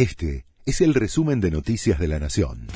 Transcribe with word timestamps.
Este 0.00 0.46
es 0.64 0.80
el 0.80 0.94
resumen 0.94 1.42
de 1.42 1.50
Noticias 1.50 1.98
de 1.98 2.08
la 2.08 2.18
Nación. 2.18 2.66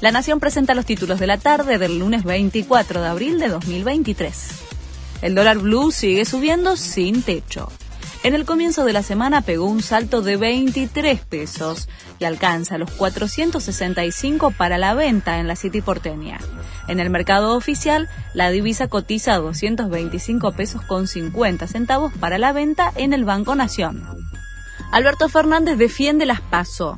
La 0.00 0.10
Nación 0.10 0.40
presenta 0.40 0.74
los 0.74 0.84
títulos 0.84 1.20
de 1.20 1.28
la 1.28 1.38
tarde 1.38 1.78
del 1.78 2.00
lunes 2.00 2.24
24 2.24 3.00
de 3.00 3.06
abril 3.06 3.38
de 3.38 3.48
2023. 3.48 4.48
El 5.22 5.36
dólar 5.36 5.58
blue 5.58 5.92
sigue 5.92 6.24
subiendo 6.24 6.76
sin 6.76 7.22
techo. 7.22 7.70
En 8.24 8.34
el 8.34 8.44
comienzo 8.44 8.84
de 8.84 8.92
la 8.92 9.04
semana 9.04 9.42
pegó 9.42 9.66
un 9.66 9.80
salto 9.80 10.22
de 10.22 10.36
23 10.36 11.20
pesos 11.20 11.88
y 12.18 12.24
alcanza 12.24 12.78
los 12.78 12.90
465 12.90 14.50
para 14.50 14.78
la 14.78 14.94
venta 14.94 15.38
en 15.38 15.46
la 15.46 15.54
City 15.54 15.82
porteña. 15.82 16.40
En 16.88 16.98
el 16.98 17.10
mercado 17.10 17.56
oficial, 17.56 18.08
la 18.34 18.50
divisa 18.50 18.88
cotiza 18.88 19.34
a 19.34 19.38
225 19.38 20.50
pesos 20.50 20.82
con 20.82 21.06
50 21.06 21.68
centavos 21.68 22.12
para 22.18 22.38
la 22.38 22.52
venta 22.52 22.92
en 22.96 23.12
el 23.12 23.24
Banco 23.24 23.54
Nación. 23.54 24.21
Alberto 24.92 25.30
Fernández 25.30 25.78
defiende 25.78 26.26
las 26.26 26.42
PASO. 26.42 26.96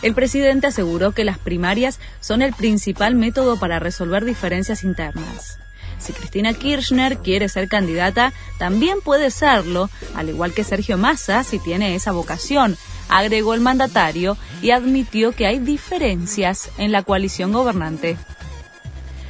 El 0.00 0.14
presidente 0.14 0.68
aseguró 0.68 1.12
que 1.12 1.22
las 1.22 1.38
primarias 1.38 2.00
son 2.20 2.40
el 2.40 2.54
principal 2.54 3.14
método 3.14 3.58
para 3.60 3.78
resolver 3.78 4.24
diferencias 4.24 4.82
internas. 4.84 5.58
Si 5.98 6.14
Cristina 6.14 6.54
Kirchner 6.54 7.18
quiere 7.18 7.50
ser 7.50 7.68
candidata, 7.68 8.32
también 8.58 9.00
puede 9.02 9.30
serlo, 9.30 9.90
al 10.14 10.30
igual 10.30 10.54
que 10.54 10.64
Sergio 10.64 10.96
Massa 10.96 11.44
si 11.44 11.58
tiene 11.58 11.94
esa 11.94 12.12
vocación, 12.12 12.78
agregó 13.10 13.52
el 13.52 13.60
mandatario 13.60 14.38
y 14.62 14.70
admitió 14.70 15.32
que 15.32 15.46
hay 15.46 15.58
diferencias 15.58 16.70
en 16.78 16.90
la 16.90 17.02
coalición 17.02 17.52
gobernante. 17.52 18.16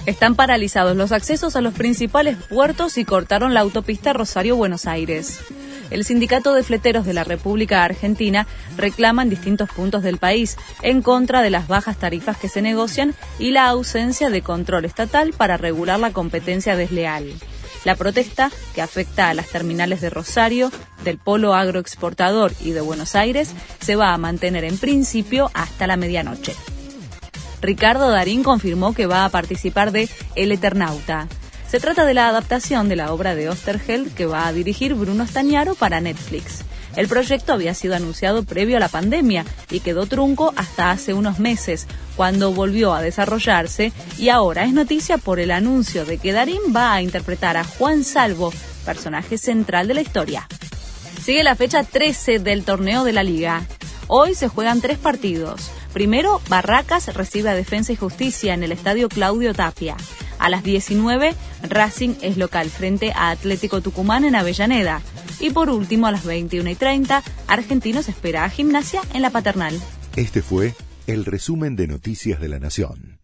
Están 0.06 0.36
paralizados 0.36 0.96
los 0.96 1.10
accesos 1.10 1.56
a 1.56 1.60
los 1.60 1.74
principales 1.74 2.36
puertos 2.36 2.98
y 2.98 3.04
cortaron 3.04 3.52
la 3.52 3.60
autopista 3.60 4.12
Rosario-Buenos 4.12 4.86
Aires. 4.86 5.40
El 5.90 6.04
sindicato 6.04 6.54
de 6.54 6.62
fleteros 6.62 7.06
de 7.06 7.14
la 7.14 7.24
República 7.24 7.84
Argentina 7.84 8.46
reclama 8.76 9.22
en 9.22 9.30
distintos 9.30 9.70
puntos 9.70 10.02
del 10.02 10.18
país 10.18 10.56
en 10.82 11.02
contra 11.02 11.42
de 11.42 11.50
las 11.50 11.68
bajas 11.68 11.96
tarifas 11.96 12.36
que 12.36 12.48
se 12.48 12.62
negocian 12.62 13.14
y 13.38 13.52
la 13.52 13.68
ausencia 13.68 14.30
de 14.30 14.42
control 14.42 14.84
estatal 14.84 15.32
para 15.32 15.56
regular 15.56 16.00
la 16.00 16.12
competencia 16.12 16.76
desleal. 16.76 17.32
La 17.84 17.94
protesta, 17.94 18.50
que 18.74 18.82
afecta 18.82 19.28
a 19.28 19.34
las 19.34 19.46
terminales 19.46 20.00
de 20.00 20.10
Rosario, 20.10 20.72
del 21.04 21.18
Polo 21.18 21.54
Agroexportador 21.54 22.52
y 22.60 22.72
de 22.72 22.80
Buenos 22.80 23.14
Aires, 23.14 23.52
se 23.80 23.94
va 23.94 24.12
a 24.12 24.18
mantener 24.18 24.64
en 24.64 24.76
principio 24.76 25.52
hasta 25.54 25.86
la 25.86 25.96
medianoche. 25.96 26.52
Ricardo 27.62 28.10
Darín 28.10 28.42
confirmó 28.42 28.92
que 28.92 29.06
va 29.06 29.24
a 29.24 29.28
participar 29.28 29.92
de 29.92 30.08
El 30.34 30.50
Eternauta. 30.50 31.28
Se 31.68 31.80
trata 31.80 32.04
de 32.04 32.14
la 32.14 32.28
adaptación 32.28 32.88
de 32.88 32.96
la 32.96 33.12
obra 33.12 33.34
de 33.34 33.48
Osterheld 33.48 34.14
que 34.14 34.26
va 34.26 34.46
a 34.46 34.52
dirigir 34.52 34.94
Bruno 34.94 35.26
Stañaro 35.26 35.74
para 35.74 36.00
Netflix. 36.00 36.64
El 36.94 37.08
proyecto 37.08 37.52
había 37.52 37.74
sido 37.74 37.94
anunciado 37.94 38.44
previo 38.44 38.76
a 38.76 38.80
la 38.80 38.88
pandemia 38.88 39.44
y 39.70 39.80
quedó 39.80 40.06
trunco 40.06 40.54
hasta 40.56 40.90
hace 40.90 41.12
unos 41.12 41.38
meses, 41.38 41.86
cuando 42.16 42.52
volvió 42.52 42.94
a 42.94 43.02
desarrollarse 43.02 43.92
y 44.16 44.30
ahora 44.30 44.64
es 44.64 44.72
noticia 44.72 45.18
por 45.18 45.40
el 45.40 45.50
anuncio 45.50 46.06
de 46.06 46.18
que 46.18 46.32
Darín 46.32 46.60
va 46.74 46.94
a 46.94 47.02
interpretar 47.02 47.56
a 47.56 47.64
Juan 47.64 48.04
Salvo, 48.04 48.52
personaje 48.84 49.36
central 49.36 49.88
de 49.88 49.94
la 49.94 50.00
historia. 50.00 50.48
Sigue 51.22 51.42
la 51.42 51.56
fecha 51.56 51.82
13 51.82 52.38
del 52.38 52.64
torneo 52.64 53.02
de 53.02 53.12
la 53.12 53.24
liga. 53.24 53.66
Hoy 54.06 54.34
se 54.34 54.48
juegan 54.48 54.80
tres 54.80 54.98
partidos. 54.98 55.70
Primero, 55.92 56.40
Barracas 56.48 57.12
recibe 57.12 57.50
a 57.50 57.54
Defensa 57.54 57.92
y 57.92 57.96
Justicia 57.96 58.54
en 58.54 58.62
el 58.62 58.70
Estadio 58.70 59.08
Claudio 59.08 59.52
Tapia. 59.52 59.96
A 60.46 60.48
las 60.48 60.62
19, 60.62 61.34
Racing 61.68 62.14
es 62.22 62.36
local 62.36 62.70
frente 62.70 63.10
a 63.10 63.30
Atlético 63.30 63.80
Tucumán 63.80 64.24
en 64.24 64.36
Avellaneda. 64.36 65.02
Y 65.40 65.50
por 65.50 65.70
último, 65.70 66.06
a 66.06 66.12
las 66.12 66.24
21 66.24 66.70
y 66.70 66.76
30, 66.76 67.20
Argentinos 67.48 68.08
espera 68.08 68.44
a 68.44 68.48
Gimnasia 68.48 69.00
en 69.12 69.22
la 69.22 69.30
Paternal. 69.30 69.76
Este 70.14 70.42
fue 70.42 70.76
el 71.08 71.24
resumen 71.24 71.74
de 71.74 71.88
Noticias 71.88 72.40
de 72.40 72.48
la 72.48 72.60
Nación. 72.60 73.15